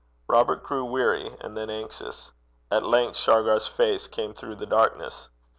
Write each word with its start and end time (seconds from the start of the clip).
Robert 0.27 0.63
grew 0.63 0.83
weary, 0.85 1.37
and 1.41 1.55
then 1.55 1.69
anxious. 1.69 2.31
At 2.71 2.81
length 2.81 3.17
Shargar's 3.17 3.67
face 3.67 4.07
came 4.07 4.33
through 4.33 4.55
the 4.55 4.65
darkness. 4.65 5.29